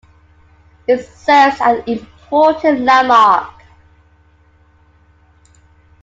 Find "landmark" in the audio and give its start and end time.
2.79-3.53